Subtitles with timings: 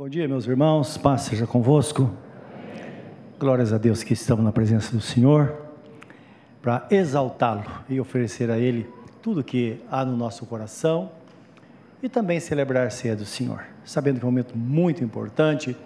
[0.00, 2.10] Bom dia, meus irmãos, paz seja convosco.
[3.38, 5.54] Glórias a Deus que estamos na presença do Senhor
[6.62, 8.88] para exaltá-lo e oferecer a Ele
[9.20, 11.10] tudo que há no nosso coração
[12.02, 15.76] e também celebrar a ceia do Senhor, sabendo que é um momento muito importante.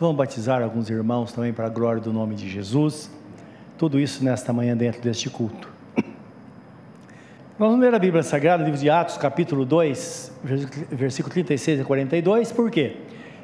[0.00, 3.10] Vamos batizar alguns irmãos também para a glória do nome de Jesus.
[3.76, 5.68] Tudo isso nesta manhã dentro deste culto.
[7.58, 10.32] Vamos ler a Bíblia Sagrada, livro de Atos, capítulo 2,
[10.90, 12.96] versículo 36 a 42, por quê?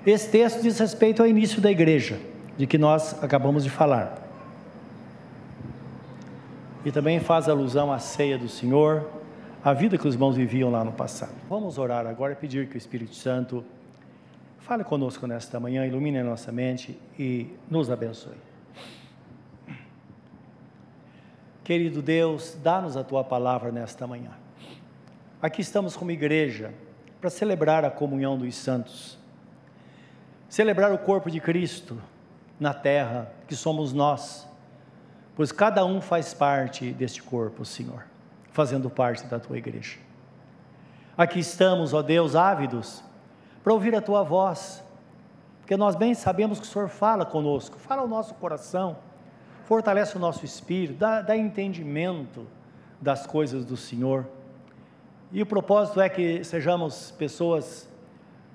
[0.06, 2.20] Esse texto diz respeito ao início da igreja,
[2.58, 4.22] de que nós acabamos de falar.
[6.84, 9.08] E também faz alusão à ceia do Senhor,
[9.64, 11.32] à vida que os irmãos viviam lá no passado.
[11.48, 13.64] Vamos orar agora e pedir que o Espírito Santo
[14.58, 18.36] fale conosco nesta manhã, ilumine a nossa mente e nos abençoe.
[21.64, 24.32] Querido Deus, dá-nos a tua palavra nesta manhã.
[25.40, 26.74] Aqui estamos como igreja
[27.22, 29.23] para celebrar a comunhão dos santos
[30.54, 32.00] celebrar o corpo de Cristo
[32.60, 34.48] na terra, que somos nós,
[35.34, 38.06] pois cada um faz parte deste corpo, Senhor,
[38.52, 39.98] fazendo parte da tua igreja.
[41.18, 43.02] Aqui estamos, ó Deus, ávidos
[43.64, 44.80] para ouvir a tua voz,
[45.58, 48.96] porque nós bem sabemos que o Senhor fala conosco, fala ao nosso coração,
[49.64, 52.46] fortalece o nosso espírito, dá, dá entendimento
[53.00, 54.24] das coisas do Senhor.
[55.32, 57.92] E o propósito é que sejamos pessoas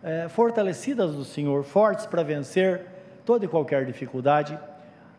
[0.03, 2.85] é, fortalecidas do Senhor, fortes para vencer
[3.25, 4.57] toda e qualquer dificuldade.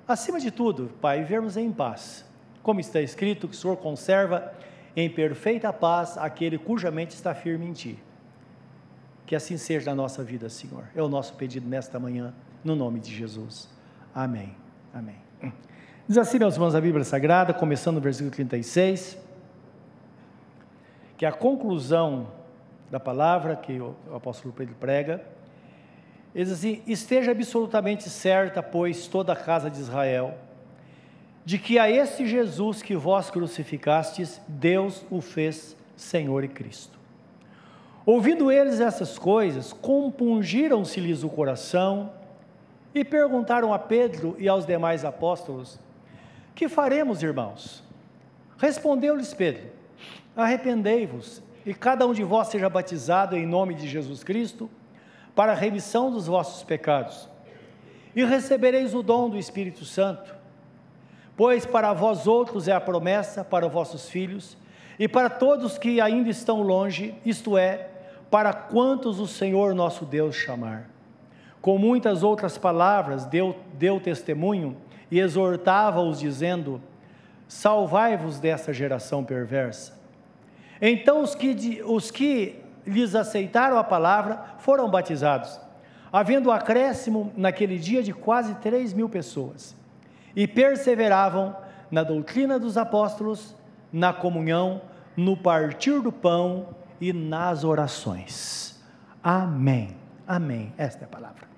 [0.06, 2.25] Acima de tudo, Pai, vermos em paz,
[2.62, 4.53] como está escrito, que o Senhor conserva
[4.97, 7.98] em perfeita paz aquele cuja mente está firme em Ti.
[9.27, 10.84] Que assim seja na nossa vida, Senhor.
[10.95, 13.69] É o nosso pedido nesta manhã, no nome de Jesus.
[14.14, 14.56] Amém.
[14.92, 15.17] Amém.
[16.08, 19.17] Diz assim, meus irmãos, a Bíblia Sagrada, começando no versículo 36,
[21.17, 22.27] que a conclusão
[22.91, 25.24] da palavra que o, apóstolo Pedro prega.
[26.34, 30.34] Ele diz assim: Esteja absolutamente certa, pois, toda a casa de Israel,
[31.44, 36.98] de que a esse Jesus que vós crucificastes, Deus o fez Senhor e Cristo.
[38.05, 42.12] Ouvindo eles essas coisas, compungiram-se-lhes o coração
[42.95, 45.78] e perguntaram a Pedro e aos demais apóstolos:
[46.55, 47.84] Que faremos, irmãos?
[48.58, 49.62] Respondeu-lhes Pedro:
[50.36, 54.70] Arrependei-vos e cada um de vós seja batizado em nome de Jesus Cristo,
[55.34, 57.28] para a remissão dos vossos pecados,
[58.14, 60.34] e recebereis o dom do Espírito Santo,
[61.36, 64.56] pois para vós outros é a promessa, para vossos filhos,
[64.98, 67.88] e para todos que ainda estão longe, isto é,
[68.30, 70.90] para quantos o Senhor nosso Deus chamar.
[71.60, 74.77] Com muitas outras palavras, deu, deu testemunho
[75.10, 76.80] e exortava-os, dizendo:
[77.48, 79.99] Salvai-vos dessa geração perversa.
[80.80, 85.61] Então os que, os que lhes aceitaram a palavra foram batizados,
[86.13, 89.77] havendo acréscimo naquele dia de quase três mil pessoas,
[90.35, 91.55] e perseveravam
[91.90, 93.55] na doutrina dos apóstolos,
[93.92, 94.80] na comunhão,
[95.17, 96.69] no partir do pão
[97.01, 98.80] e nas orações.
[99.23, 99.96] Amém.
[100.27, 100.73] Amém.
[100.79, 101.48] Esta é a palavra.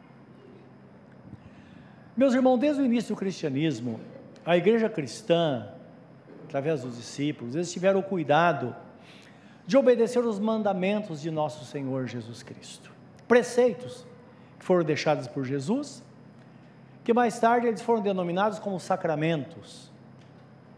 [2.17, 4.01] Meus irmãos, desde o início do cristianismo,
[4.45, 5.69] a igreja cristã,
[6.45, 8.75] através dos discípulos, eles tiveram o cuidado
[9.67, 12.91] de obedecer os mandamentos de nosso Senhor Jesus Cristo.
[13.29, 14.05] Preceitos
[14.59, 16.03] que foram deixados por Jesus,
[17.05, 19.91] que mais tarde eles foram denominados como sacramentos.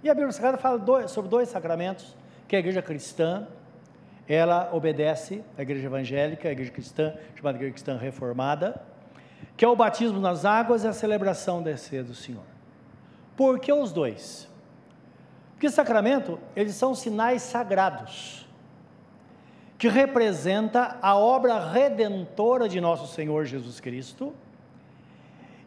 [0.03, 3.47] E a Bíblia Sagrada fala dois, sobre dois sacramentos que a igreja cristã,
[4.29, 8.83] ela obedece, a igreja evangélica, a igreja cristã, chamada igreja cristã reformada,
[9.57, 12.45] que é o batismo nas águas e a celebração da ceia do Senhor.
[13.37, 14.49] Por que os dois?
[15.53, 18.44] Porque sacramento, eles são sinais sagrados
[19.79, 24.33] que representa a obra redentora de nosso Senhor Jesus Cristo,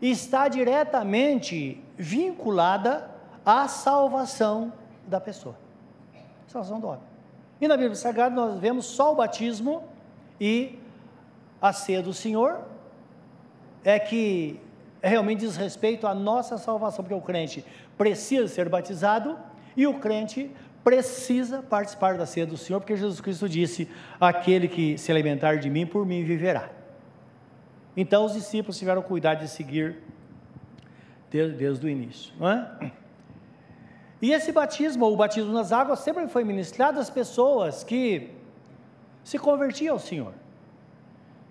[0.02, 3.10] está diretamente vinculada
[3.46, 4.72] à salvação
[5.06, 5.56] da pessoa.
[6.48, 7.02] Salvação do homem.
[7.60, 9.84] E na Bíblia Sagrada nós vemos só o batismo
[10.40, 10.78] e
[11.62, 12.62] a ceia do Senhor,
[13.84, 14.60] é que
[15.02, 17.66] realmente diz respeito à nossa salvação, porque o crente
[17.98, 19.38] precisa ser batizado
[19.76, 20.52] e o crente
[20.88, 23.90] precisa participar da ceia do Senhor, porque Jesus Cristo disse:
[24.22, 26.70] Aquele que se alimentar de mim, por mim viverá.
[27.98, 29.98] Então os discípulos tiveram cuidado de seguir
[31.30, 32.34] desde, desde o início.
[32.42, 32.90] É?
[34.22, 38.32] E esse batismo, ou o batismo nas águas, sempre foi ministrado às pessoas que
[39.26, 40.34] se convertiam ao Senhor.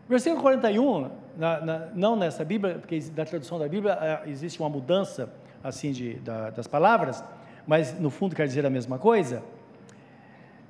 [0.09, 4.71] Versículo 41, na, na, não nessa Bíblia, porque na tradução da Bíblia é, existe uma
[4.71, 5.31] mudança
[5.62, 7.23] assim de, da, das palavras,
[7.67, 9.43] mas no fundo quer dizer a mesma coisa.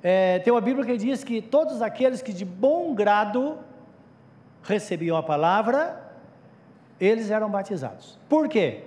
[0.01, 3.57] É, tem uma Bíblia que diz que todos aqueles que de bom grado
[4.63, 6.07] recebiam a palavra
[6.99, 8.17] eles eram batizados.
[8.27, 8.83] Por quê?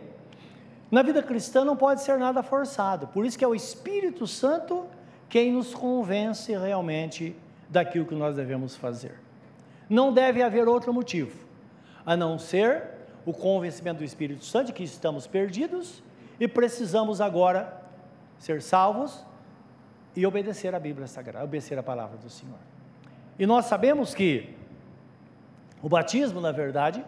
[0.90, 4.86] Na vida cristã não pode ser nada forçado, por isso que é o Espírito Santo
[5.28, 7.36] quem nos convence realmente
[7.68, 9.14] daquilo que nós devemos fazer.
[9.88, 11.46] Não deve haver outro motivo,
[12.04, 12.82] a não ser
[13.24, 16.02] o convencimento do Espírito Santo de que estamos perdidos
[16.40, 17.79] e precisamos agora
[18.40, 19.24] ser salvos
[20.16, 22.58] e obedecer a Bíblia Sagrada, obedecer a palavra do Senhor.
[23.38, 24.56] E nós sabemos que
[25.80, 27.04] o batismo, na verdade,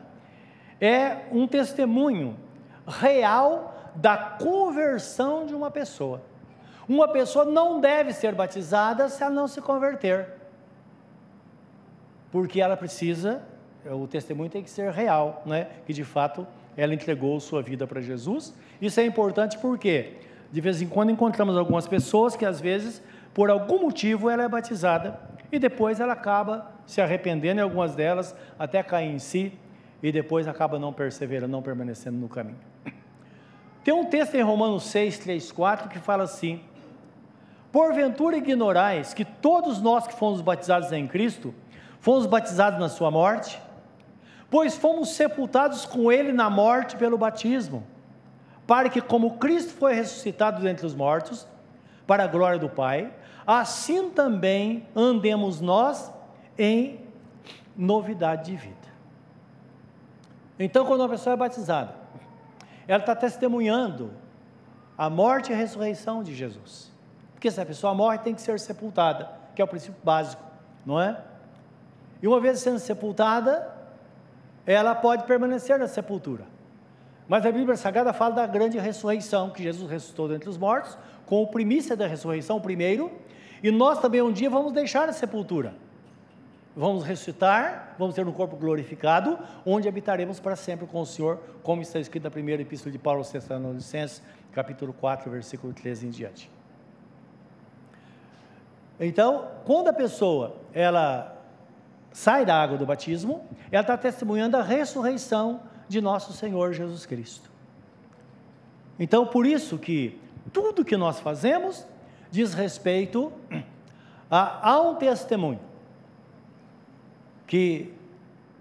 [0.81, 2.37] é um testemunho
[2.87, 6.23] real da conversão de uma pessoa.
[6.89, 10.29] Uma pessoa não deve ser batizada se ela não se converter,
[12.31, 13.43] porque ela precisa,
[13.85, 15.69] o testemunho tem que ser real, né?
[15.87, 16.47] que de fato
[16.77, 18.55] ela entregou sua vida para Jesus.
[18.81, 20.17] Isso é importante porque
[20.53, 23.03] de vez em quando encontramos algumas pessoas que às vezes,
[23.33, 25.19] por algum motivo, ela é batizada
[25.51, 29.59] e depois ela acaba se arrependendo, e algumas delas até caem em si
[30.03, 32.59] e depois acaba não perseverando, não permanecendo no caminho.
[33.83, 36.61] Tem um texto em Romanos 6, 3, 4 que fala assim:
[37.73, 41.55] Porventura ignorais que todos nós que fomos batizados em Cristo,
[41.99, 43.59] fomos batizados na Sua morte?
[44.51, 47.87] Pois fomos sepultados com Ele na morte pelo batismo
[48.67, 51.47] para que, como Cristo foi ressuscitado dentre os mortos,
[52.07, 53.13] para a glória do Pai,
[53.47, 56.13] assim também andemos nós
[56.59, 57.01] em
[57.77, 58.77] novidade de vida.
[60.59, 61.95] Então, quando uma pessoa é batizada,
[62.87, 64.13] ela está testemunhando
[64.97, 66.93] a morte e a ressurreição de Jesus.
[67.35, 70.43] Porque se a pessoa morre, tem que ser sepultada, que é o princípio básico,
[70.85, 71.21] não é?
[72.21, 73.69] E uma vez sendo sepultada,
[74.65, 76.45] ela pode permanecer na sepultura.
[77.29, 81.43] Mas a Bíblia Sagrada fala da grande ressurreição, que Jesus ressuscitou dentre os mortos, com
[81.43, 83.13] o primícia da ressurreição, primeiro,
[83.63, 85.75] e nós também um dia vamos deixar a sepultura.
[86.75, 91.83] Vamos ressuscitar, vamos ter um corpo glorificado, onde habitaremos para sempre com o Senhor, como
[91.83, 94.23] está escrito na primeira epístola de Paulo aos Tessalonicenses,
[94.53, 96.51] capítulo 4, versículo 13 em diante.
[98.99, 101.37] Então, quando a pessoa ela
[102.13, 107.51] sai da água do batismo, ela está testemunhando a ressurreição de nosso Senhor Jesus Cristo.
[108.99, 110.19] Então, por isso que
[110.53, 111.87] tudo que nós fazemos
[112.31, 113.33] diz respeito
[114.31, 115.61] a, a um testemunho
[117.47, 117.93] que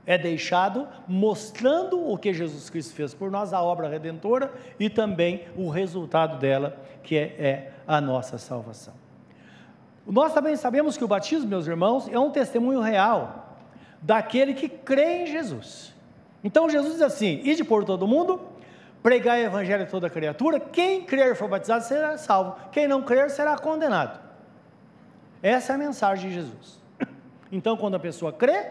[0.06, 5.46] é deixado mostrando o que Jesus Cristo fez por nós, a obra redentora e também
[5.56, 8.94] o resultado dela, que é, é a nossa salvação.
[10.06, 13.58] Nós também sabemos que o batismo, meus irmãos, é um testemunho real
[14.02, 15.94] daquele que crê em Jesus.
[16.44, 18.42] Então Jesus diz assim: ide por todo mundo,
[19.02, 23.02] pregar o evangelho a toda criatura, quem crer e for batizado será salvo, quem não
[23.02, 24.20] crer será condenado.
[25.42, 26.82] Essa é a mensagem de Jesus.
[27.54, 28.66] Então, quando a pessoa crê,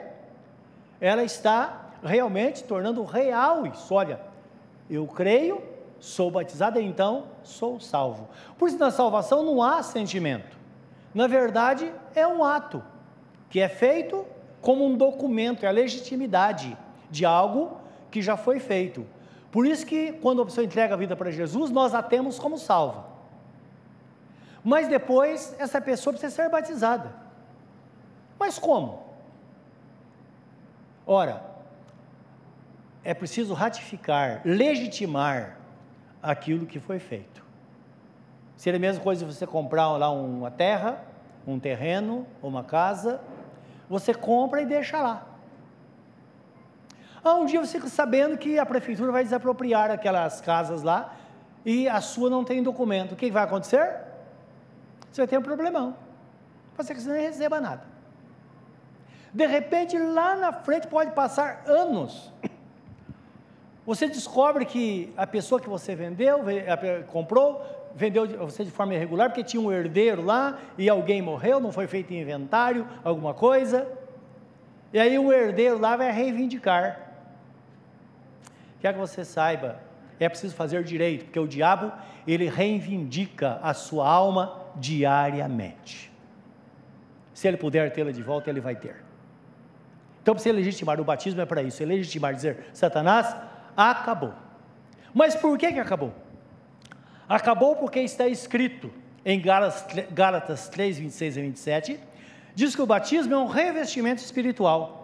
[1.03, 3.93] ela está realmente tornando real isso.
[3.93, 4.19] Olha,
[4.89, 5.63] eu creio,
[5.99, 8.31] sou batizado, então sou salvo.
[8.57, 10.57] Por isso, na salvação não há sentimento.
[11.15, 12.83] Na verdade, é um ato
[13.51, 14.25] que é feito
[14.63, 16.75] como um documento, é a legitimidade
[17.11, 17.79] de algo
[18.11, 19.07] que já foi feito.
[19.51, 22.59] Por isso que quando a pessoa entrega a vida para Jesus, nós a temos como
[22.59, 23.05] salva.
[24.63, 27.13] Mas depois essa pessoa precisa ser batizada.
[28.39, 29.03] Mas como?
[31.07, 31.43] Ora,
[33.03, 35.57] é preciso ratificar, legitimar
[36.23, 37.43] aquilo que foi feito.
[38.57, 41.03] Seria a mesma coisa você comprar lá uma terra,
[41.47, 43.21] um terreno, uma casa,
[43.89, 45.27] você compra e deixa lá.
[47.23, 51.15] Ah, um dia você fica sabendo que a prefeitura vai desapropriar aquelas casas lá
[51.65, 53.13] e a sua não tem documento.
[53.13, 53.95] O que vai acontecer?
[55.11, 55.95] Você vai ter um problemão.
[56.75, 57.83] Pode ser que você nem receba nada.
[59.33, 62.33] De repente, lá na frente pode passar anos.
[63.87, 66.41] Você descobre que a pessoa que você vendeu,
[67.09, 67.63] comprou,
[67.95, 71.87] vendeu você de forma irregular, porque tinha um herdeiro lá e alguém morreu, não foi
[71.87, 73.87] feito inventário, alguma coisa.
[74.93, 77.10] E aí o herdeiro lá vai reivindicar.
[78.81, 79.81] Quer que você saiba,
[80.19, 81.93] é preciso fazer direito, porque o diabo,
[82.27, 86.11] ele reivindica a sua alma diariamente.
[87.33, 88.97] Se ele puder tê-la de volta, ele vai ter.
[90.23, 93.35] Então, para você legitimar o batismo é para isso, é legitimar dizer, Satanás,
[93.77, 94.35] acabou.
[95.15, 96.13] Mas por que, que acabou?
[97.29, 98.93] Acabou porque está escrito
[99.25, 102.01] em Gálatas 3, 26 e 27,
[102.55, 105.00] diz que o batismo é um revestimento espiritual.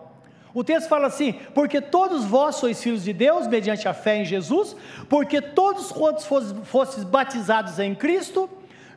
[0.57, 4.25] O texto fala assim: porque todos vós sois filhos de Deus, mediante a fé em
[4.25, 4.75] Jesus,
[5.07, 6.25] porque todos quantos
[6.65, 8.49] fostes batizados em Cristo,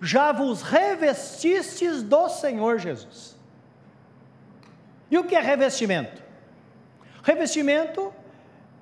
[0.01, 3.37] já vos revestistes do Senhor Jesus.
[5.11, 6.23] E o que é revestimento?
[7.23, 8.13] Revestimento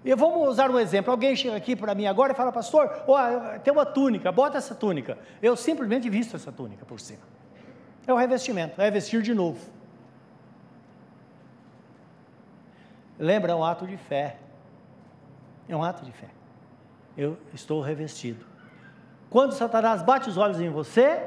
[0.06, 1.10] E vamos usar um exemplo.
[1.10, 4.76] Alguém chega aqui para mim agora e fala, pastor, oh, tem uma túnica, bota essa
[4.76, 5.18] túnica.
[5.42, 7.24] Eu simplesmente visto essa túnica por cima.
[8.06, 9.77] É o revestimento, é vestir de novo.
[13.20, 14.38] Lembra, é um ato de fé.
[15.68, 16.28] É um ato de fé.
[17.18, 18.46] Eu estou revestido.
[19.30, 21.22] Quando Satanás bate os olhos em você,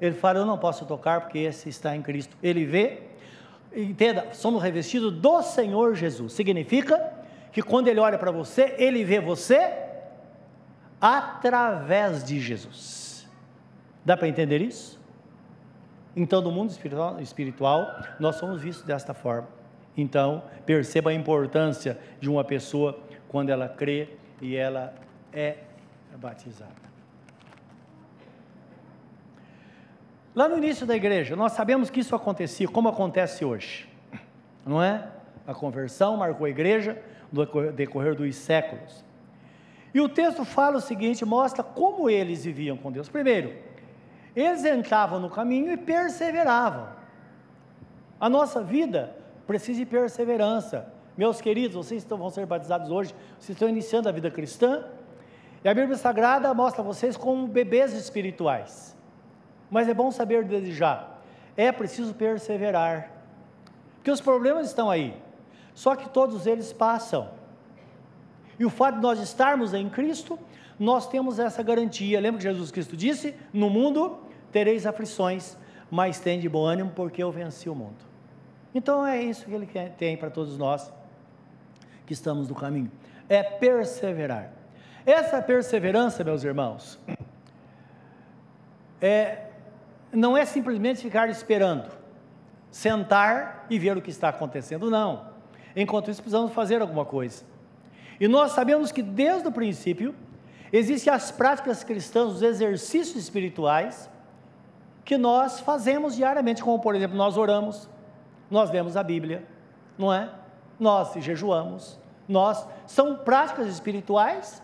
[0.00, 2.36] ele fala: Eu não posso tocar porque esse está em Cristo.
[2.42, 3.02] Ele vê,
[3.74, 6.32] entenda, somos revestidos do Senhor Jesus.
[6.32, 7.12] Significa
[7.52, 9.72] que quando ele olha para você, ele vê você
[11.00, 13.28] através de Jesus.
[14.04, 15.00] Dá para entender isso?
[16.16, 17.86] Então, no mundo espiritual, espiritual,
[18.20, 19.48] nós somos vistos desta forma.
[19.96, 22.98] Então, perceba a importância de uma pessoa
[23.28, 24.08] quando ela crê
[24.40, 24.94] e ela
[25.32, 25.56] é
[26.16, 26.84] batizada.
[30.34, 33.88] Lá no início da igreja, nós sabemos que isso acontecia, como acontece hoje,
[34.66, 35.08] não é?
[35.46, 37.00] A conversão marcou a igreja
[37.32, 39.04] no decorrer dos séculos.
[39.92, 43.08] E o texto fala o seguinte: mostra como eles viviam com Deus.
[43.08, 43.54] Primeiro,
[44.34, 46.88] eles entravam no caminho e perseveravam.
[48.18, 49.14] A nossa vida
[49.46, 50.92] precisa de perseverança.
[51.16, 54.84] Meus queridos, vocês vão ser batizados hoje, vocês estão iniciando a vida cristã,
[55.62, 58.96] e a Bíblia Sagrada mostra vocês como bebês espirituais.
[59.70, 61.08] Mas é bom saber desde já,
[61.56, 63.10] é preciso perseverar,
[63.96, 65.14] porque os problemas estão aí,
[65.72, 67.30] só que todos eles passam.
[68.58, 70.38] E o fato de nós estarmos em Cristo,
[70.78, 72.20] nós temos essa garantia.
[72.20, 74.18] Lembra que Jesus Cristo disse: No mundo
[74.52, 75.56] tereis aflições,
[75.90, 78.13] mas tem de bom ânimo, porque eu venci o mundo.
[78.74, 80.92] Então é isso que ele tem para todos nós
[82.06, 82.90] que estamos no caminho:
[83.28, 84.52] é perseverar.
[85.06, 86.98] Essa perseverança, meus irmãos,
[89.00, 89.48] é,
[90.12, 91.90] não é simplesmente ficar esperando,
[92.70, 95.32] sentar e ver o que está acontecendo, não.
[95.76, 97.44] Enquanto isso, precisamos fazer alguma coisa.
[98.18, 100.14] E nós sabemos que desde o princípio
[100.72, 104.08] existem as práticas cristãs, os exercícios espirituais
[105.04, 107.88] que nós fazemos diariamente, como por exemplo, nós oramos,
[108.50, 109.44] nós lemos a Bíblia,
[109.98, 110.30] não é?
[110.78, 111.98] Nós jejuamos,
[112.28, 114.62] nós são práticas espirituais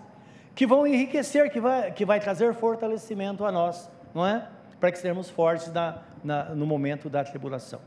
[0.55, 4.47] que vão enriquecer, que vai, que vai trazer fortalecimento a nós, não é?
[4.79, 7.81] Para que sejamos fortes na, na, no momento da tribulação.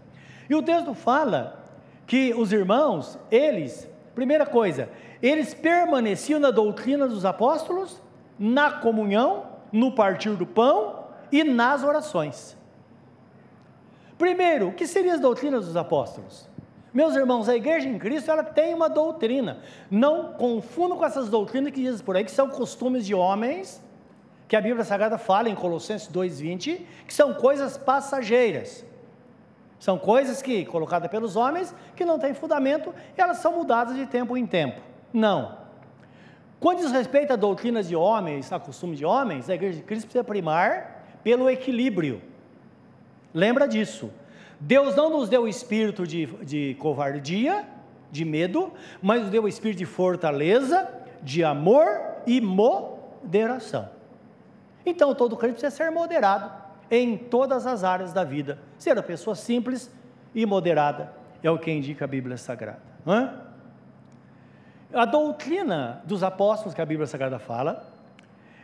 [0.50, 1.64] E o texto fala
[2.06, 4.90] que os irmãos, eles, primeira coisa,
[5.22, 8.02] eles permaneciam na doutrina dos apóstolos,
[8.38, 12.58] na comunhão, no partir do pão e nas orações.
[14.24, 16.48] Primeiro, o que seriam as doutrinas dos apóstolos?
[16.94, 19.58] Meus irmãos, a igreja em Cristo ela tem uma doutrina.
[19.92, 23.84] Não confundam com essas doutrinas que dizem por aí que são costumes de homens,
[24.48, 28.86] que a Bíblia Sagrada fala em Colossenses 2:20, que são coisas passageiras.
[29.78, 34.06] São coisas que, colocadas pelos homens, que não têm fundamento e elas são mudadas de
[34.06, 34.80] tempo em tempo.
[35.12, 35.58] Não.
[36.62, 40.06] Quando diz respeito a doutrinas de homens, a costumes de homens, a igreja de Cristo
[40.06, 42.32] precisa primar pelo equilíbrio.
[43.34, 44.12] Lembra disso.
[44.60, 47.66] Deus não nos deu o espírito de, de covardia,
[48.12, 48.72] de medo,
[49.02, 50.88] mas nos deu o espírito de fortaleza,
[51.22, 51.88] de amor
[52.28, 53.90] e moderação.
[54.86, 56.52] Então todo crente precisa ser moderado
[56.92, 58.60] em todas as áreas da vida.
[58.78, 59.92] Ser a pessoa simples
[60.36, 62.82] e moderada é o que indica a Bíblia Sagrada.
[63.06, 63.42] Hã?
[64.94, 67.92] A doutrina dos apóstolos que a Bíblia Sagrada fala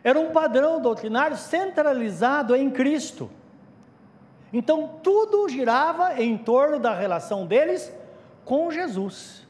[0.04, 3.30] era um padrão doutrinário centralizado em Cristo.
[4.52, 7.92] Então tudo girava em torno da relação deles
[8.46, 9.48] com Jesus.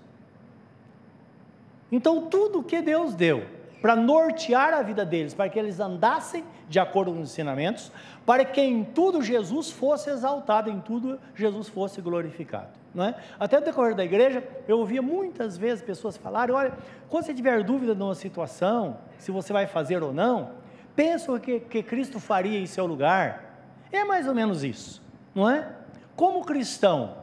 [1.91, 3.45] Então tudo que Deus deu
[3.81, 7.91] para nortear a vida deles, para que eles andassem de acordo com os ensinamentos,
[8.25, 12.77] para que em tudo Jesus fosse exaltado, em tudo Jesus fosse glorificado.
[12.93, 13.15] Não é?
[13.39, 16.73] Até no decorrer da igreja, eu ouvia muitas vezes pessoas falarem: olha,
[17.07, 20.51] quando você tiver dúvida numa situação, se você vai fazer ou não,
[20.95, 23.48] pensa o que, que Cristo faria em seu lugar.
[23.91, 25.01] É mais ou menos isso,
[25.33, 25.71] não é?
[26.15, 27.17] Como cristão,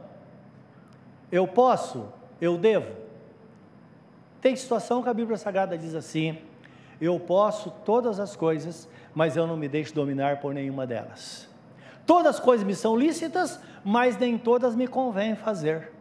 [1.31, 2.91] eu posso, eu devo.
[4.41, 6.39] Tem situação que a Bíblia Sagrada diz assim:
[6.99, 11.47] eu posso todas as coisas, mas eu não me deixo dominar por nenhuma delas.
[12.05, 15.91] Todas as coisas me são lícitas, mas nem todas me convém fazer.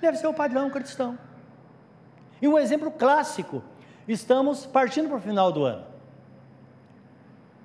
[0.00, 1.18] Deve ser o padrão cristão.
[2.40, 3.62] E um exemplo clássico:
[4.08, 5.93] estamos partindo para o final do ano.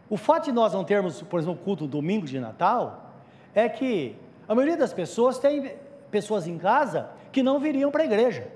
[0.10, 3.14] O fato de nós não termos, por exemplo, culto domingo de Natal,
[3.54, 4.16] é que
[4.48, 5.76] a maioria das pessoas tem
[6.10, 8.48] pessoas em casa que não viriam para a igreja.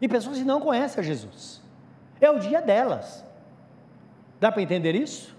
[0.00, 1.60] E pessoas que não conhecem a Jesus.
[2.20, 3.24] É o dia delas.
[4.38, 5.36] Dá para entender isso?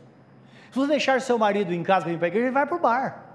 [0.72, 2.78] Se você deixar seu marido em casa para ir para a igreja, ele vai para
[2.78, 3.26] o bar.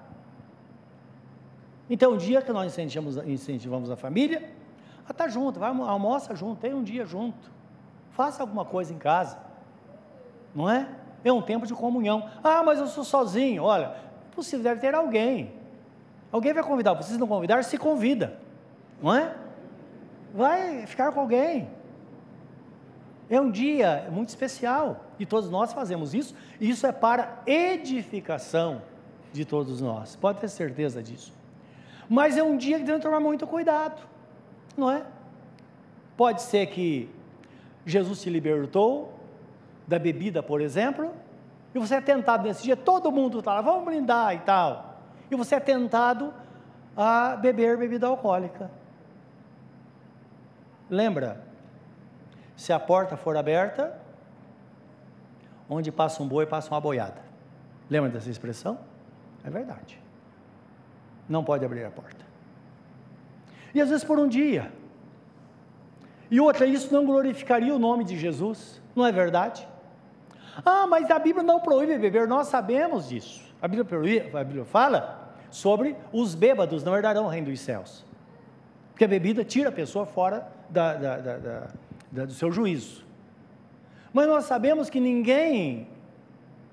[1.88, 4.42] Então, o dia que nós incentivamos, incentivamos a família,
[5.08, 7.50] Está junto, vai almoça junto, tem um dia junto.
[8.10, 9.38] Faça alguma coisa em casa.
[10.54, 10.88] Não é?
[11.24, 12.28] É um tempo de comunhão.
[12.42, 13.64] Ah, mas eu sou sozinho.
[13.64, 13.94] Olha,
[14.34, 15.52] possível deve ter alguém.
[16.30, 16.94] Alguém vai convidar.
[16.94, 18.38] Precisa não convidar, se convida.
[19.02, 19.34] Não é?
[20.34, 21.68] Vai ficar com alguém.
[23.28, 28.82] É um dia muito especial e todos nós fazemos isso, e isso é para edificação
[29.32, 31.32] de todos nós, pode ter certeza disso.
[32.08, 34.00] Mas é um dia que que tomar muito cuidado,
[34.76, 35.04] não é?
[36.16, 37.10] Pode ser que
[37.84, 39.15] Jesus te libertou
[39.86, 41.12] da bebida, por exemplo,
[41.74, 45.00] e você é tentado nesse dia, todo mundo está lá, vamos brindar e tal,
[45.30, 46.32] e você é tentado
[46.96, 48.70] a beber bebida alcoólica.
[50.88, 51.44] Lembra,
[52.56, 54.00] se a porta for aberta,
[55.68, 57.20] onde passa um boi, passa uma boiada.
[57.90, 58.78] Lembra dessa expressão?
[59.44, 60.00] É verdade.
[61.28, 62.24] Não pode abrir a porta.
[63.74, 64.72] E às vezes por um dia.
[66.30, 69.68] E outra, isso não glorificaria o nome de Jesus, não é verdade?
[70.64, 73.44] Ah, mas a Bíblia não proíbe beber, nós sabemos disso.
[73.60, 78.04] A Bíblia, proíbe, a Bíblia fala sobre os bêbados não herdarão o reino dos céus.
[78.90, 81.16] Porque a bebida tira a pessoa fora da, da,
[82.12, 83.04] da, do seu juízo.
[84.12, 85.88] Mas nós sabemos que ninguém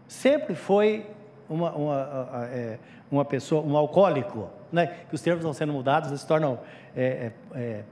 [0.08, 1.06] sempre foi
[1.50, 2.80] uma, uma, é,
[3.12, 4.88] uma pessoa, um alcoólico, né?
[5.10, 6.60] que os termos estão sendo mudados, eles se tornam
[6.96, 7.84] é, é, é,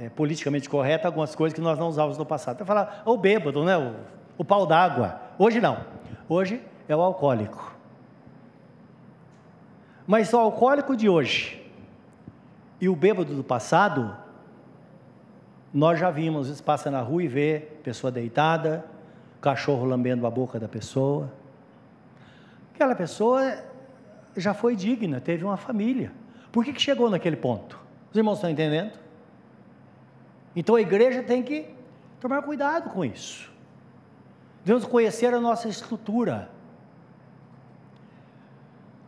[0.00, 2.56] é politicamente corretos algumas coisas que nós não usávamos no passado.
[2.56, 3.76] Então, falar o bêbado, né?
[3.76, 3.94] o,
[4.38, 5.20] o pau d'água.
[5.38, 5.78] Hoje não.
[6.28, 7.74] Hoje é o alcoólico.
[10.06, 11.64] Mas o alcoólico de hoje
[12.80, 14.16] e o bêbado do passado
[15.72, 18.84] nós já vimos, vezes passa na rua e vê pessoa deitada,
[19.40, 21.30] cachorro lambendo a boca da pessoa.
[22.74, 23.62] Aquela pessoa
[24.36, 26.12] já foi digna, teve uma família.
[26.50, 27.78] Por que, que chegou naquele ponto?
[28.10, 28.92] Os irmãos estão entendendo?
[30.54, 31.66] Então a igreja tem que
[32.20, 33.52] tomar cuidado com isso.
[34.66, 36.50] Devemos conhecer a nossa estrutura.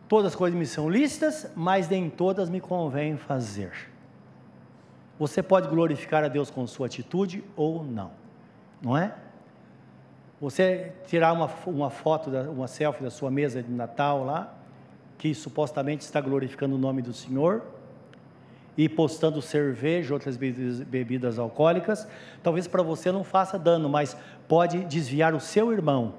[0.07, 3.73] Todas as coisas me são lícitas, mas nem todas me convém fazer.
[5.19, 8.11] Você pode glorificar a Deus com sua atitude ou não,
[8.81, 9.13] não é?
[10.39, 14.55] Você tirar uma, uma foto, uma selfie da sua mesa de Natal lá,
[15.17, 17.65] que supostamente está glorificando o nome do Senhor,
[18.79, 22.07] e postando cerveja, outras bebidas, bebidas alcoólicas,
[22.41, 24.15] talvez para você não faça dano, mas
[24.47, 26.13] pode desviar o seu irmão,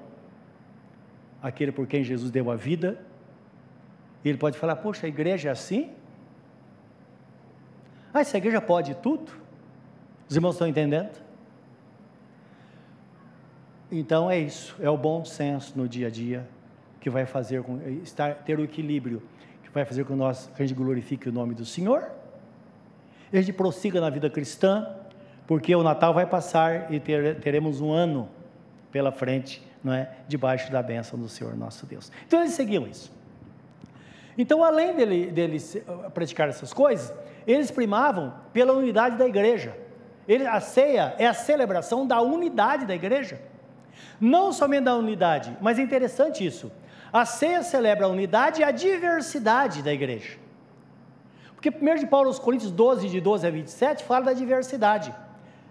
[1.41, 3.03] aquele por quem Jesus deu a vida,
[4.23, 5.89] e ele pode falar: Poxa, a igreja é assim?
[8.13, 9.31] Ah, essa igreja pode tudo?
[10.29, 11.19] Os irmãos estão entendendo?
[13.91, 16.47] Então é isso, é o bom senso no dia a dia
[16.99, 19.23] que vai fazer com estar, ter o equilíbrio,
[19.63, 22.20] que vai fazer com nós, que a gente glorifique o nome do Senhor,
[23.37, 24.87] a gente prossiga na vida cristã,
[25.47, 28.29] porque o Natal vai passar e ter, teremos um ano
[28.91, 32.11] pela frente, não é, debaixo da bênção do Senhor nosso Deus.
[32.27, 33.11] Então eles seguiam isso.
[34.37, 35.77] Então, além dele, deles
[36.13, 37.13] praticar essas coisas,
[37.45, 39.75] eles primavam pela unidade da igreja.
[40.27, 43.41] Ele, a ceia é a celebração da unidade da igreja.
[44.19, 46.71] Não somente da unidade, mas é interessante isso.
[47.11, 50.37] A ceia celebra a unidade e a diversidade da igreja.
[51.61, 55.13] Porque 1 de Paulo aos Coríntios 12, de 12 a 27, fala da diversidade.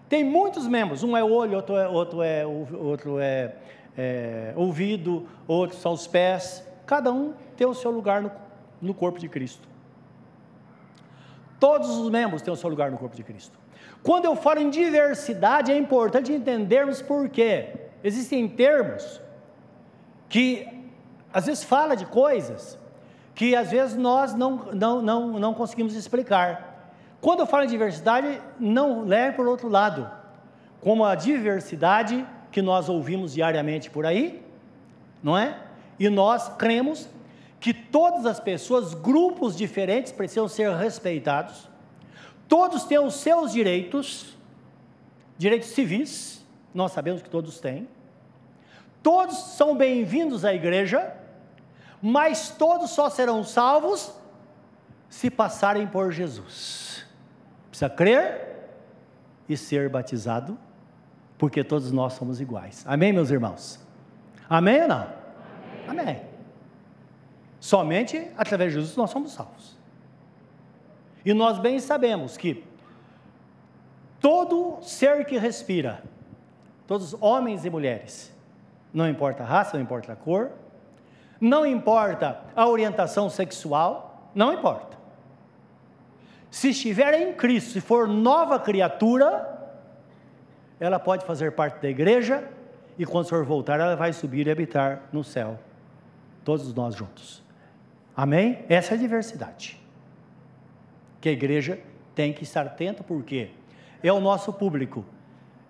[0.09, 3.57] Tem muitos membros, um é olho, outro é, outro é, outro é,
[3.99, 6.65] é ouvido, outro são os pés.
[6.87, 8.31] Cada um tem o seu lugar no,
[8.81, 9.69] no corpo de Cristo.
[11.59, 13.59] Todos os membros têm o seu lugar no corpo de Cristo.
[14.01, 17.75] Quando eu falo em diversidade, é importante entendermos por quê.
[18.05, 19.21] Existem termos
[20.29, 20.69] que
[21.33, 22.79] às vezes fala de coisas
[23.41, 26.93] que às vezes nós não, não, não, não conseguimos explicar.
[27.23, 30.11] Quando eu falo em diversidade, não leve por outro lado,
[30.79, 34.45] como a diversidade que nós ouvimos diariamente por aí,
[35.23, 35.57] não é?
[35.99, 37.09] E nós cremos
[37.59, 41.67] que todas as pessoas, grupos diferentes, precisam ser respeitados,
[42.47, 44.37] todos têm os seus direitos,
[45.39, 47.89] direitos civis, nós sabemos que todos têm,
[49.03, 51.20] todos são bem-vindos à igreja,
[52.03, 54.15] mas todos só serão salvos
[55.09, 57.05] se passarem por Jesus.
[57.69, 58.69] Precisa crer
[59.49, 60.59] e ser batizado,
[61.37, 62.85] porque todos nós somos iguais.
[62.87, 63.81] Amém, meus irmãos?
[64.49, 65.13] Amém ou não?
[65.89, 66.01] Amém.
[66.01, 66.23] Amém.
[67.59, 69.77] Somente através de Jesus nós somos salvos.
[71.25, 72.65] E nós bem sabemos que
[74.19, 76.03] todo ser que respira,
[76.87, 78.35] todos homens e mulheres,
[78.93, 80.53] não importa a raça, não importa a cor,
[81.41, 84.99] não importa a orientação sexual, não importa.
[86.51, 89.59] se estiver em Cristo, se for nova criatura,
[90.79, 92.49] ela pode fazer parte da igreja
[92.99, 95.59] e quando o Senhor voltar, ela vai subir e habitar no céu.
[96.45, 97.43] Todos nós juntos.
[98.17, 98.65] Amém?
[98.69, 99.81] Essa é a diversidade.
[101.21, 101.81] Que a igreja
[102.15, 103.51] tem que estar atenta, porque
[104.03, 105.05] é o nosso público.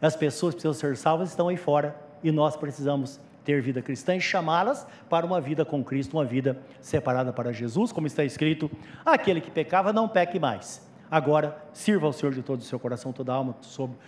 [0.00, 4.20] As pessoas precisam ser salvas estão aí fora e nós precisamos ter vida cristã e
[4.20, 8.70] chamá-las para uma vida com Cristo, uma vida separada para Jesus, como está escrito:
[9.04, 10.88] aquele que pecava não peque mais.
[11.10, 13.56] Agora, sirva ao Senhor de todo o seu coração, toda a alma,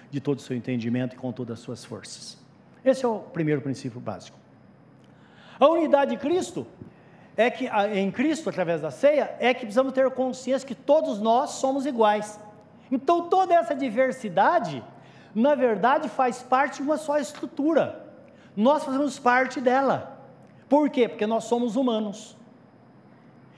[0.09, 2.39] de todo o seu entendimento e com todas as suas forças.
[2.85, 4.39] Esse é o primeiro princípio básico.
[5.59, 6.65] A unidade de Cristo
[7.37, 11.51] é que em Cristo, através da ceia, é que precisamos ter consciência que todos nós
[11.51, 12.39] somos iguais.
[12.91, 14.85] Então, toda essa diversidade,
[15.35, 18.02] na verdade, faz parte de uma só estrutura.
[18.57, 20.21] Nós fazemos parte dela.
[20.69, 21.09] Por quê?
[21.09, 22.37] Porque nós somos humanos.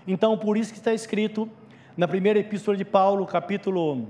[0.06, 1.48] Então, por isso que está escrito
[1.96, 4.08] na primeira epístola de Paulo, capítulo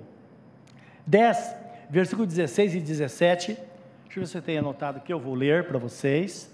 [1.06, 1.54] 10,
[1.88, 3.46] versículo 16 e 17.
[3.54, 3.60] Deixa
[4.10, 6.50] eu ver se você tem anotado aqui, eu vou ler para vocês.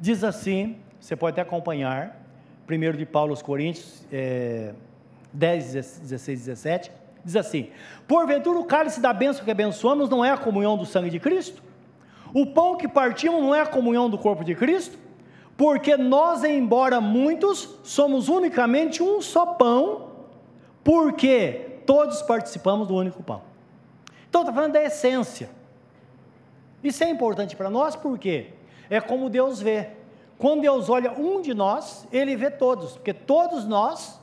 [0.00, 2.20] Diz assim: você pode até acompanhar,
[2.66, 4.72] primeiro de Paulo aos Coríntios, é,
[5.32, 6.92] 10, 16, 17,
[7.24, 7.70] diz assim:
[8.06, 11.62] Porventura o cálice da bênção que abençoamos não é a comunhão do sangue de Cristo?
[12.34, 14.98] O pão que partimos não é a comunhão do corpo de Cristo?
[15.56, 20.08] Porque nós, embora muitos, somos unicamente um só pão,
[20.82, 23.42] porque todos participamos do único pão.
[24.28, 25.50] Então está falando da essência.
[26.82, 28.48] Isso é importante para nós porque
[28.88, 29.90] é como Deus vê.
[30.38, 34.18] Quando Deus olha um de nós, ele vê todos, porque todos nós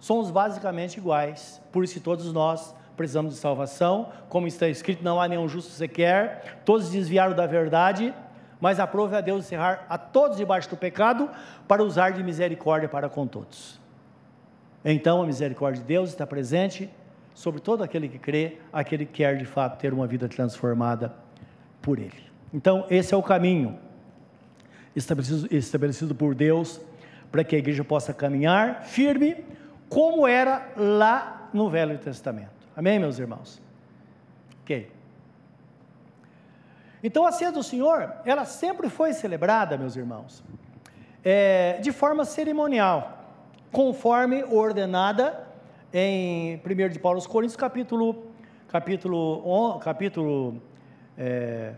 [0.00, 1.60] somos basicamente iguais.
[1.72, 6.60] Por isso todos nós precisamos de salvação, como está escrito, não há nenhum justo sequer,
[6.64, 8.14] todos desviaram da verdade,
[8.60, 11.30] mas aprove a Deus encerrar a todos debaixo do pecado,
[11.66, 13.80] para usar de misericórdia para com todos.
[14.84, 16.90] Então a misericórdia de Deus está presente
[17.34, 21.12] sobre todo aquele que crê, aquele que quer de fato ter uma vida transformada
[21.82, 22.24] por Ele.
[22.52, 23.76] Então, esse é o caminho
[24.94, 26.80] estabelecido, estabelecido por Deus
[27.32, 29.44] para que a igreja possa caminhar firme,
[29.88, 32.53] como era lá no Velho Testamento.
[32.76, 33.62] Amém, meus irmãos?
[34.62, 34.90] Ok.
[37.02, 40.42] Então a ceia do Senhor, ela sempre foi celebrada, meus irmãos,
[41.22, 43.18] é, de forma cerimonial,
[43.70, 45.46] conforme ordenada
[45.92, 48.24] em 1 de Paulo aos Coríntios, capítulo,
[48.68, 50.60] capítulo, capítulo
[51.16, 51.74] é,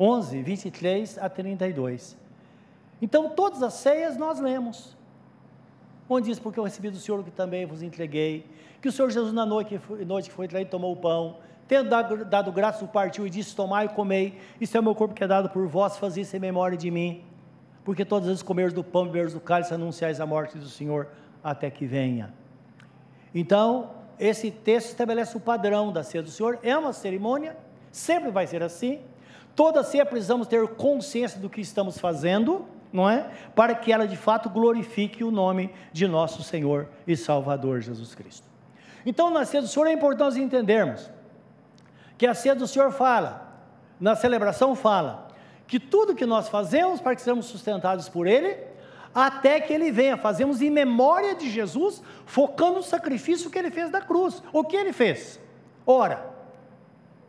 [0.00, 2.16] 11, 23 a 32.
[3.00, 4.93] Então, todas as ceias nós lemos.
[6.08, 8.46] Onde diz, porque eu recebi do Senhor que também vos entreguei,
[8.80, 12.24] que o Senhor Jesus na noite, noite que foi traído tomou o pão, tendo dado,
[12.24, 15.24] dado graça, o partiu e disse, tomai e comei, isso é o meu corpo que
[15.24, 17.24] é dado por vós, fazia isso em memória de mim,
[17.84, 20.68] porque todas as vezes comeres do pão e beberes do cálice, anunciais a morte do
[20.68, 21.08] Senhor
[21.42, 22.32] até que venha.
[23.34, 27.56] Então, esse texto estabelece o padrão da ceia do Senhor, é uma cerimônia,
[27.90, 29.00] sempre vai ser assim,
[29.56, 33.28] toda ceia precisamos ter consciência do que estamos fazendo, não é?
[33.56, 38.46] Para que ela de fato glorifique o nome de nosso Senhor e Salvador Jesus Cristo.
[39.04, 41.10] Então, na ceia do Senhor é importante entendermos
[42.16, 43.52] que a ceia do Senhor fala,
[43.98, 45.26] na celebração fala,
[45.66, 48.56] que tudo que nós fazemos para que sejamos sustentados por Ele,
[49.12, 53.90] até que Ele venha, fazemos em memória de Jesus, focando no sacrifício que Ele fez
[53.90, 54.40] da cruz.
[54.52, 55.40] O que Ele fez?
[55.84, 56.24] Ora,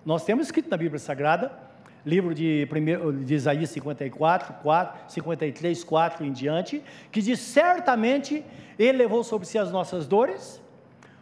[0.06, 1.65] nós temos escrito na Bíblia Sagrada
[2.06, 8.46] livro de, primeiro, de Isaías 54, 4, 53, 4 em diante, que diz: certamente
[8.78, 10.62] ele levou sobre si as nossas dores,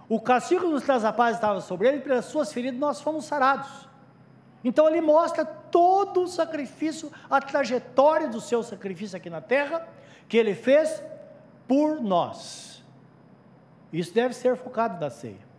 [0.10, 3.88] o castigo nos traz a paz estava sobre ele, pelas suas feridas nós fomos sarados.
[4.64, 9.88] Então ele mostra todo o sacrifício, a trajetória do seu sacrifício aqui na terra,
[10.28, 11.04] que ele fez
[11.68, 12.84] por nós.
[13.92, 15.54] Isso deve ser focado na ceia.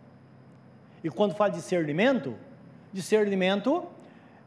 [1.03, 2.35] E quando fala de discernimento,
[2.91, 3.87] discernimento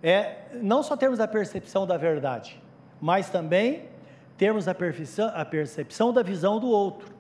[0.02, 2.61] é não só termos a percepção da verdade,
[3.00, 3.88] mas também
[4.37, 4.72] termos a
[5.34, 7.12] a percepção da visão do outro.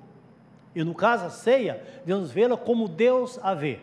[0.74, 3.80] E no caso a ceia, devemos vê-la como Deus a vê.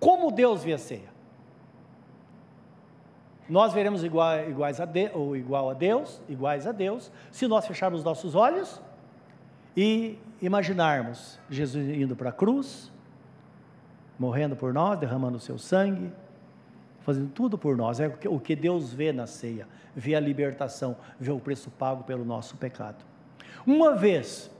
[0.00, 1.14] Como Deus vê a ceia?
[3.48, 7.66] Nós veremos igual, iguais a de, ou igual a Deus, iguais a Deus, se nós
[7.66, 8.80] fecharmos nossos olhos
[9.76, 12.90] e imaginarmos Jesus indo para a cruz,
[14.18, 16.10] morrendo por nós, derramando o seu sangue,
[17.04, 18.00] fazendo tudo por nós.
[18.00, 22.24] É o que Deus vê na ceia, vê a libertação, vê o preço pago pelo
[22.24, 23.04] nosso pecado.
[23.66, 24.50] Uma vez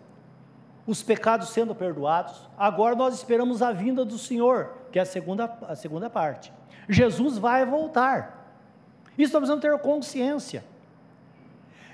[0.87, 5.45] os pecados sendo perdoados, agora nós esperamos a vinda do Senhor, que é a segunda,
[5.67, 6.53] a segunda parte.
[6.89, 8.61] Jesus vai voltar.
[9.17, 10.63] Isso nós precisamos ter consciência.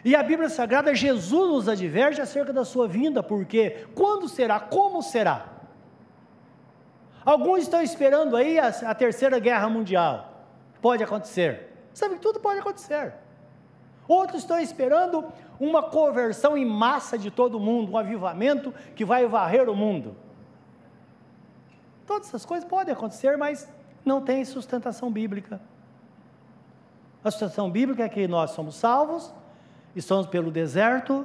[0.05, 5.03] E a Bíblia Sagrada, Jesus nos adverte acerca da sua vinda, porque quando será, como
[5.03, 5.47] será?
[7.25, 10.30] Alguns estão esperando aí a, a terceira guerra mundial.
[10.81, 11.69] Pode acontecer.
[11.93, 13.15] Sabe que tudo pode acontecer.
[14.09, 15.25] Outros estão esperando
[15.59, 20.17] uma conversão em massa de todo mundo, um avivamento que vai varrer o mundo.
[22.07, 23.69] Todas essas coisas podem acontecer, mas
[24.05, 25.61] não tem sustentação bíblica.
[27.23, 29.33] A sustentação bíblica é que nós somos salvos,
[29.95, 31.25] estamos pelo deserto,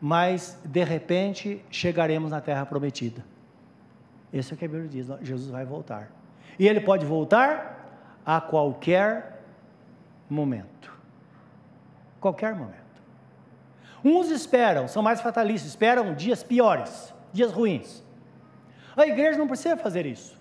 [0.00, 3.24] mas de repente chegaremos na terra prometida.
[4.32, 6.15] Esse é o que a Bíblia diz: Jesus vai voltar.
[6.58, 7.76] E ele pode voltar
[8.24, 9.42] a qualquer
[10.28, 10.92] momento.
[12.20, 12.86] Qualquer momento.
[14.04, 18.04] Uns esperam, são mais fatalistas, esperam dias piores, dias ruins.
[18.96, 20.36] A igreja não precisa fazer isso.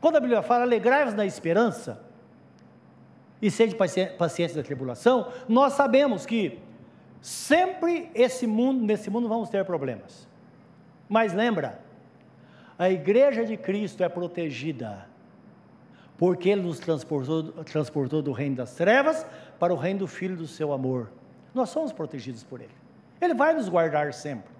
[0.00, 2.00] Quando a Bíblia fala alegrai-vos na esperança
[3.42, 6.60] e sede paciência da tribulação, nós sabemos que
[7.20, 10.28] sempre esse mundo, nesse mundo vamos ter problemas.
[11.08, 11.80] Mas lembra,
[12.78, 15.07] a igreja de Cristo é protegida,
[16.18, 19.24] porque Ele nos transportou, transportou do reino das trevas
[19.58, 21.10] para o reino do Filho do seu amor.
[21.54, 22.74] Nós somos protegidos por Ele.
[23.20, 24.58] Ele vai nos guardar sempre.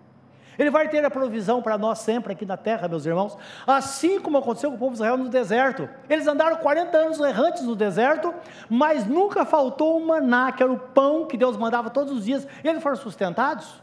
[0.56, 3.36] Ele vai ter a provisão para nós sempre aqui na terra, meus irmãos.
[3.66, 5.88] Assim como aconteceu com o povo de Israel no deserto.
[6.08, 8.34] Eles andaram 40 anos errantes no deserto,
[8.68, 12.46] mas nunca faltou o maná, que era o pão que Deus mandava todos os dias.
[12.64, 13.82] Eles foram sustentados.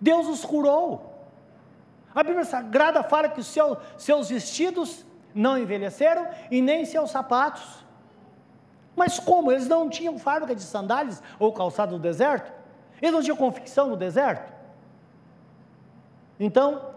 [0.00, 1.28] Deus os curou.
[2.14, 7.84] A Bíblia Sagrada fala que os seu, seus vestidos não envelheceram e nem seus sapatos.
[8.96, 9.50] Mas como?
[9.50, 12.52] Eles não tinham fábrica de sandálias ou calçado no deserto?
[13.00, 14.52] Eles não tinham confecção no deserto?
[16.38, 16.90] Então,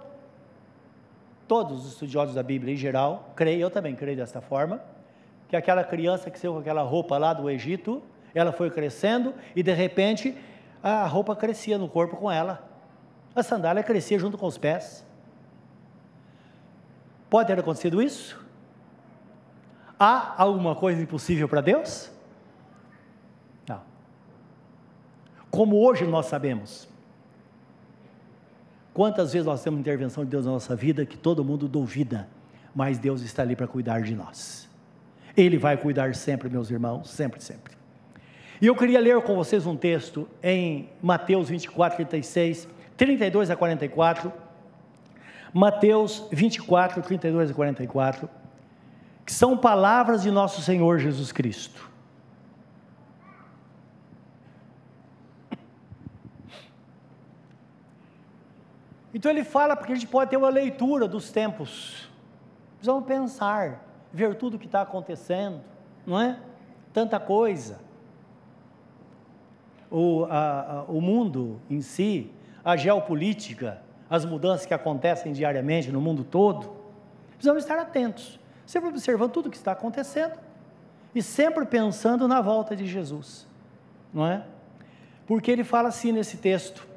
[1.47, 4.81] todos os estudiosos da Bíblia em geral creem, eu também creio desta forma,
[5.47, 8.01] que aquela criança que saiu com aquela roupa lá do Egito,
[8.33, 10.35] ela foi crescendo e de repente
[10.81, 12.67] a roupa crescia no corpo com ela.
[13.35, 15.05] A sandália crescia junto com os pés.
[17.33, 18.39] Pode ter acontecido isso?
[19.99, 22.11] Há alguma coisa impossível para Deus?
[23.67, 23.81] Não.
[25.49, 26.87] Como hoje nós sabemos,
[28.93, 32.29] quantas vezes nós temos intervenção de Deus na nossa vida que todo mundo duvida,
[32.75, 34.69] mas Deus está ali para cuidar de nós.
[35.35, 37.73] Ele vai cuidar sempre, meus irmãos, sempre, sempre.
[38.61, 44.31] E eu queria ler com vocês um texto em Mateus 24, 36 32 a 44,
[45.53, 48.29] Mateus 24, 32 a 44,
[49.25, 51.91] que são palavras de nosso Senhor Jesus Cristo.
[59.13, 62.09] Então ele fala porque a gente pode ter uma leitura dos tempos.
[62.77, 65.61] Precisamos pensar, ver tudo o que está acontecendo,
[66.05, 66.39] não é?
[66.91, 67.79] Tanta coisa.
[69.91, 72.31] O, a, a, o mundo em si
[72.65, 76.75] a geopolítica, as mudanças que acontecem diariamente no mundo todo,
[77.31, 80.37] precisamos estar atentos, sempre observando tudo o que está acontecendo
[81.13, 83.47] e sempre pensando na volta de Jesus,
[84.13, 84.43] não é?
[85.25, 86.87] Porque ele fala assim nesse texto: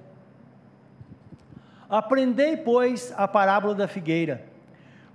[1.89, 4.45] Aprendei, pois, a parábola da figueira.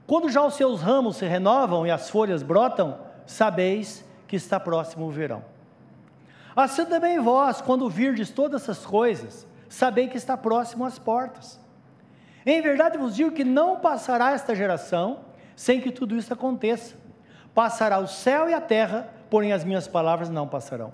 [0.07, 5.05] Quando já os seus ramos se renovam e as folhas brotam, sabeis que está próximo
[5.05, 5.43] o verão.
[6.55, 11.60] Assim também vós, quando virdes todas essas coisas, sabei que está próximo às portas.
[12.45, 15.19] Em verdade vos digo que não passará esta geração
[15.55, 16.95] sem que tudo isso aconteça.
[17.53, 20.93] Passará o céu e a terra, porém as minhas palavras não passarão.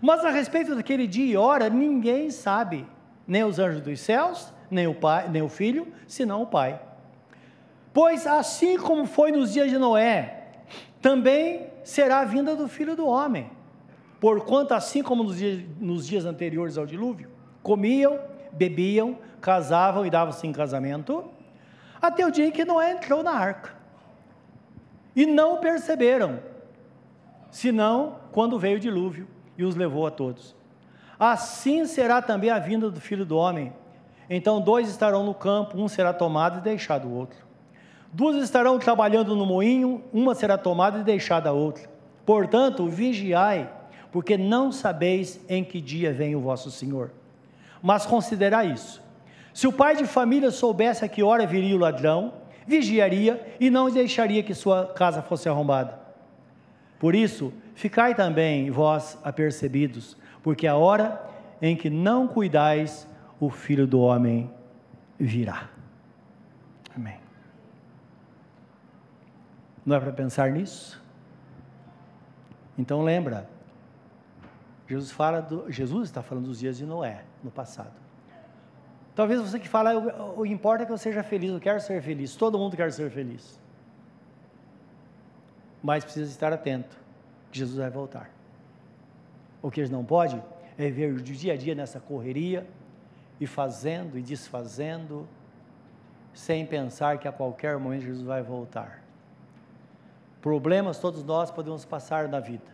[0.00, 2.86] Mas a respeito daquele dia e hora, ninguém sabe,
[3.26, 6.80] nem os anjos dos céus, nem o pai, nem o filho, senão o pai.
[7.92, 10.44] Pois assim como foi nos dias de Noé,
[11.00, 13.50] também será a vinda do filho do homem.
[14.20, 17.30] Porquanto, assim como nos dias, nos dias anteriores ao dilúvio,
[17.62, 18.18] comiam,
[18.56, 21.24] bebiam, casavam e davam-se em casamento,
[22.00, 23.74] até o dia em que Noé entrou na arca.
[25.14, 26.40] E não perceberam,
[27.50, 30.54] senão quando veio o dilúvio e os levou a todos.
[31.18, 33.72] Assim será também a vinda do filho do homem.
[34.28, 37.46] Então dois estarão no campo, um será tomado e deixado o outro.
[38.12, 41.88] Duas estarão trabalhando no moinho, uma será tomada e deixada a outra.
[42.24, 43.70] Portanto, vigiai,
[44.10, 47.10] porque não sabeis em que dia vem o vosso Senhor.
[47.86, 49.00] Mas considerar isso.
[49.54, 52.34] Se o pai de família soubesse a que hora viria o ladrão,
[52.66, 55.96] vigiaria e não deixaria que sua casa fosse arrombada.
[56.98, 61.30] Por isso, ficai também vós apercebidos, porque a hora
[61.62, 63.06] em que não cuidais,
[63.38, 64.50] o filho do homem
[65.16, 65.70] virá.
[66.92, 67.20] Amém.
[69.84, 71.00] Não é para pensar nisso?
[72.76, 73.48] Então lembra,
[74.88, 77.94] Jesus fala do, Jesus está falando dos dias de Noé no passado.
[79.14, 82.02] Talvez você que fala, o, o importa é que eu seja feliz, eu quero ser
[82.02, 83.58] feliz, todo mundo quer ser feliz.
[85.82, 86.94] Mas precisa estar atento,
[87.50, 88.30] que Jesus vai voltar.
[89.62, 90.42] O que ele não pode
[90.76, 92.66] é ver o dia a dia nessa correria,
[93.40, 95.26] e fazendo e desfazendo,
[96.32, 99.02] sem pensar que a qualquer momento Jesus vai voltar.
[100.40, 102.64] Problemas todos nós podemos passar na vida,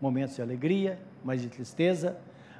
[0.00, 2.16] momentos de alegria, mas de tristeza,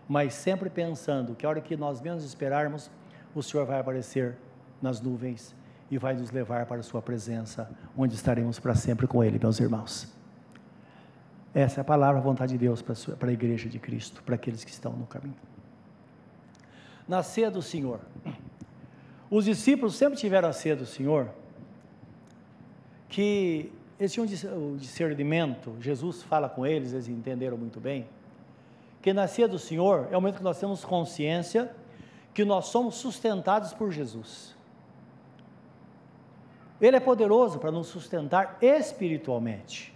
[0.09, 2.91] mas sempre pensando que a hora que nós menos esperarmos,
[3.35, 4.37] o Senhor vai aparecer
[4.81, 5.55] nas nuvens
[5.91, 9.61] e vai nos levar para a Sua presença, onde estaremos para sempre com Ele, meus
[9.61, 10.13] irmãos.
[11.55, 14.63] Essa é a palavra, a vontade de Deus para a, igreja de Cristo, para aqueles
[14.63, 15.37] que estão no caminho.
[17.09, 18.01] Na do Senhor.
[19.31, 21.31] Os discípulos sempre tiveram a ceia do Senhor,
[23.09, 28.07] que eles tinham o discernimento, Jesus fala com eles, eles entenderam muito bem,
[29.07, 31.71] que na ceia do Senhor é o momento que nós temos consciência
[32.35, 34.53] que nós somos sustentados por Jesus.
[36.81, 39.95] Ele é poderoso para nos sustentar espiritualmente.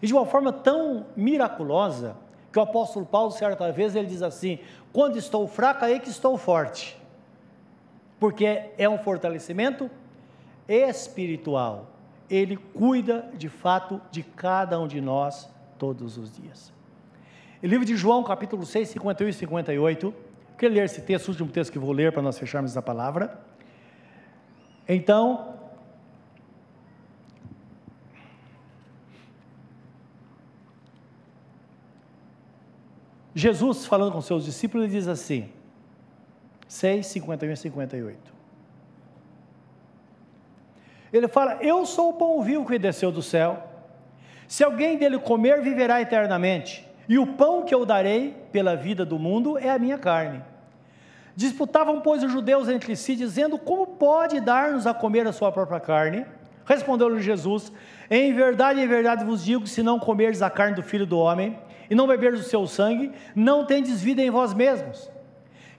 [0.00, 2.16] E de uma forma tão miraculosa,
[2.50, 4.58] que o apóstolo Paulo, certa vez, ele diz assim:
[4.90, 6.98] quando estou fraco, aí que estou forte.
[8.18, 9.90] Porque é um fortalecimento
[10.66, 11.88] espiritual.
[12.30, 15.46] Ele cuida de fato de cada um de nós
[15.76, 16.72] todos os dias.
[17.62, 21.72] Livro de João, capítulo 6, 51 e 58 quero ler esse texto, o último texto
[21.72, 23.36] que vou ler para nós fecharmos essa palavra.
[24.88, 25.58] Então,
[33.34, 35.50] Jesus, falando com seus discípulos, ele diz assim:
[36.68, 38.32] 6, 51 e 58.
[41.12, 43.68] Ele fala: Eu sou o pão vivo que desceu do céu.
[44.46, 46.88] Se alguém dele comer, viverá eternamente.
[47.12, 50.42] E o pão que eu darei pela vida do mundo é a minha carne.
[51.36, 55.78] Disputavam, pois, os judeus entre si, dizendo: Como pode dar-nos a comer a sua própria
[55.78, 56.24] carne?
[56.64, 57.70] Respondeu-lhe Jesus:
[58.10, 61.58] Em verdade, em verdade vos digo: se não comerdes a carne do filho do homem
[61.90, 65.10] e não beberdes o seu sangue, não tendes vida em vós mesmos.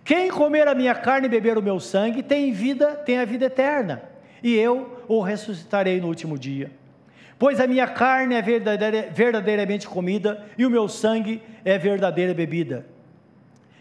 [0.03, 3.45] Quem comer a minha carne e beber o meu sangue tem vida, tem a vida
[3.45, 4.03] eterna,
[4.43, 6.69] e eu o ressuscitarei no último dia.
[7.43, 12.85] Pois a minha carne é verdadeira, verdadeiramente comida e o meu sangue é verdadeira bebida.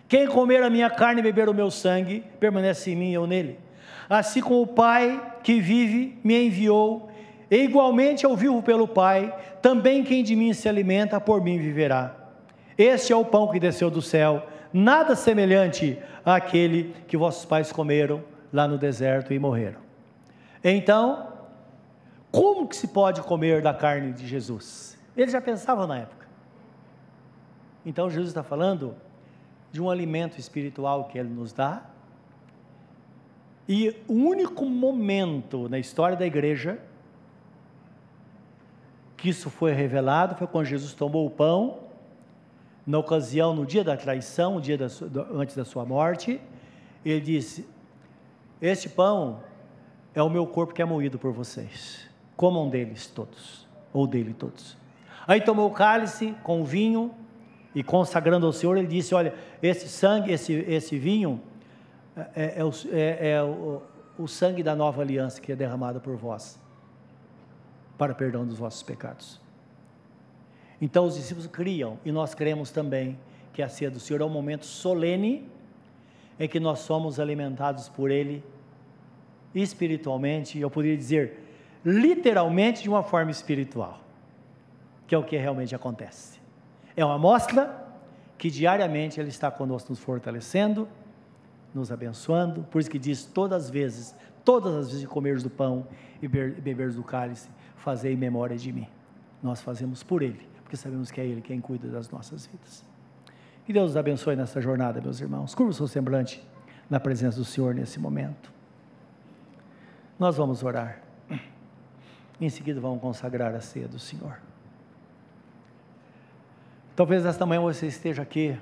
[0.08, 3.24] Quem comer a minha carne e beber o meu sangue, permanece em mim e eu
[3.24, 3.60] nele.
[4.10, 7.08] Assim como o Pai que vive me enviou,
[7.48, 12.16] e igualmente eu vivo pelo Pai, também quem de mim se alimenta, por mim viverá.
[12.76, 18.24] Este é o pão que desceu do céu, nada semelhante àquele que vossos pais comeram
[18.52, 19.78] lá no deserto e morreram.
[20.64, 21.31] Então,
[22.32, 24.98] como que se pode comer da carne de Jesus?
[25.16, 26.26] Ele já pensava na época.
[27.86, 28.96] Então Jesus está falando
[29.70, 31.82] de um alimento espiritual que Ele nos dá.
[33.68, 36.80] E o único momento na história da igreja
[39.22, 41.78] que isso foi revelado foi quando Jesus tomou o pão,
[42.84, 44.86] na ocasião, no dia da traição, o dia da,
[45.32, 46.40] antes da sua morte,
[47.04, 47.64] ele disse:
[48.60, 49.40] Este pão
[50.12, 54.76] é o meu corpo que é moído por vocês, comam deles todos, ou dele todos.
[55.26, 57.14] Aí tomou o cálice com o vinho,
[57.74, 61.40] e consagrando ao Senhor, ele disse: Olha, esse sangue, esse, esse vinho,
[62.16, 63.82] é, é, é, é, é o,
[64.18, 66.60] o sangue da nova aliança que é derramado por vós,
[67.96, 69.40] para perdão dos vossos pecados.
[70.80, 73.18] Então os discípulos criam, e nós cremos também,
[73.52, 75.48] que a ceia do Senhor é um momento solene
[76.40, 78.42] em que nós somos alimentados por Ele
[79.54, 81.41] espiritualmente, eu poderia dizer
[81.84, 84.00] literalmente de uma forma espiritual,
[85.06, 86.40] que é o que realmente acontece.
[86.96, 87.82] É uma amostra
[88.38, 90.88] que diariamente Ele está conosco, nos fortalecendo,
[91.74, 92.62] nos abençoando.
[92.64, 94.14] Por isso que diz todas as vezes,
[94.44, 95.86] todas as vezes de comeres do pão
[96.20, 98.88] e beberes do cálice, fazei memória de mim.
[99.42, 102.84] Nós fazemos por Ele, porque sabemos que é Ele quem cuida das nossas vidas.
[103.64, 105.54] Que Deus nos abençoe nessa jornada, meus irmãos.
[105.54, 106.42] Curva o seu semblante
[106.90, 108.52] na presença do Senhor nesse momento.
[110.18, 111.00] Nós vamos orar.
[112.40, 114.38] Em seguida, vamos consagrar a ceia do Senhor.
[116.94, 118.58] Talvez esta manhã você esteja aqui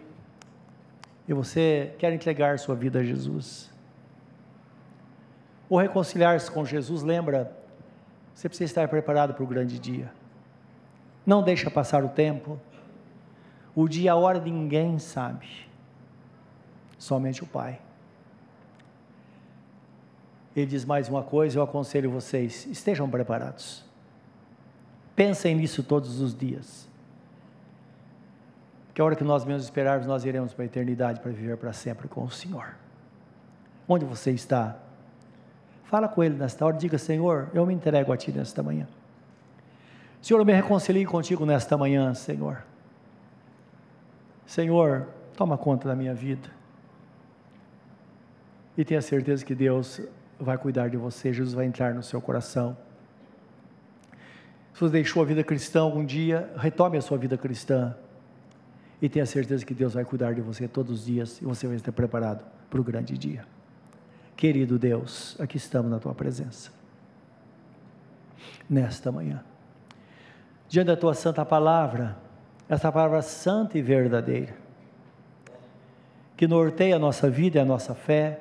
[1.27, 3.71] e você quer entregar sua vida a Jesus.
[5.69, 7.57] Ou reconciliar-se com Jesus, lembra,
[8.35, 10.13] você precisa estar preparado para o grande dia.
[11.25, 12.59] Não deixa passar o tempo.
[13.75, 15.47] O dia, a hora, ninguém sabe.
[16.99, 17.81] Somente o Pai.
[20.55, 23.85] Ele diz mais uma coisa, eu aconselho vocês: estejam preparados.
[25.15, 26.91] Pensem nisso todos os dias
[29.01, 31.73] que a hora que nós menos esperarmos, nós iremos para a eternidade para viver para
[31.73, 32.75] sempre com o Senhor.
[33.89, 34.77] onde você está.
[35.85, 38.87] Fala com Ele nesta hora, diga: Senhor, eu me entrego a Ti nesta manhã.
[40.21, 42.63] Senhor, eu me reconcilio contigo nesta manhã, Senhor.
[44.47, 46.51] Senhor, toma conta da minha vida.
[48.77, 50.01] E tenha certeza que Deus
[50.41, 52.77] vai cuidar de você, Jesus vai entrar no seu coração.
[54.75, 57.95] Se você deixou a vida cristã algum dia, retome a sua vida cristã.
[59.03, 61.77] E tenha certeza que Deus vai cuidar de você todos os dias e você vai
[61.77, 63.45] estar preparado para o grande dia.
[64.37, 66.71] Querido Deus, aqui estamos na tua presença.
[68.69, 69.45] Nesta manhã.
[70.69, 72.17] Diante da tua santa palavra,
[72.69, 74.55] essa palavra santa e verdadeira,
[76.37, 78.41] que norteia a nossa vida e a nossa fé,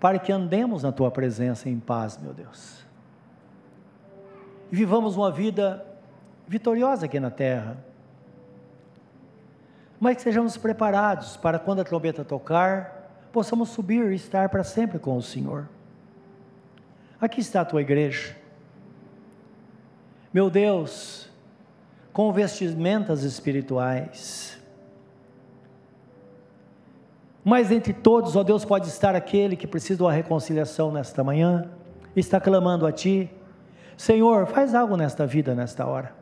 [0.00, 2.84] para que andemos na tua presença em paz, meu Deus.
[4.70, 5.84] E vivamos uma vida
[6.46, 7.76] vitoriosa aqui na terra,
[10.00, 14.98] mas que sejamos preparados para quando a trombeta tocar, possamos subir e estar para sempre
[14.98, 15.68] com o Senhor.
[17.20, 18.36] Aqui está a tua igreja.
[20.32, 21.28] Meu Deus,
[22.12, 24.58] com vestimentas espirituais.
[27.48, 31.64] Mas entre todos, ó Deus, pode estar aquele que precisa de uma reconciliação nesta manhã,
[32.14, 33.30] está clamando a Ti.
[33.96, 36.12] Senhor, faz algo nesta vida, nesta hora.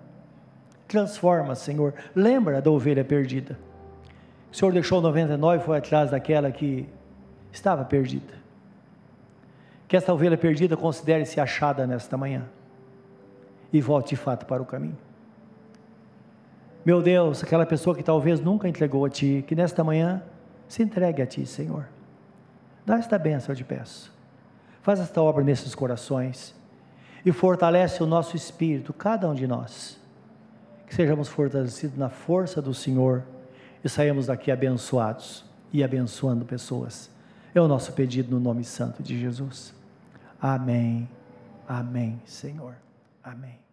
[0.87, 1.95] Transforma, Senhor.
[2.14, 3.59] Lembra da ovelha perdida.
[4.53, 6.89] O Senhor deixou 99 e foi atrás daquela que
[7.53, 8.35] estava perdida.
[9.89, 12.45] Que essa ovelha perdida considere-se achada nesta manhã
[13.72, 14.97] e volte de fato para o caminho.
[16.85, 20.22] Meu Deus, aquela pessoa que talvez nunca entregou a Ti, que nesta manhã
[20.68, 21.88] se entregue a Ti, Senhor.
[22.84, 24.12] Dá esta bênção, eu te peço.
[24.82, 26.54] Faz esta obra nesses corações
[27.24, 29.98] e fortalece o nosso espírito, cada um de nós.
[30.86, 33.24] Que sejamos fortalecidos na força do Senhor
[33.82, 37.10] e saímos daqui abençoados e abençoando pessoas.
[37.52, 39.74] É o nosso pedido no nome santo de Jesus.
[40.40, 41.08] Amém.
[41.66, 42.76] Amém, Senhor.
[43.24, 43.65] Amém.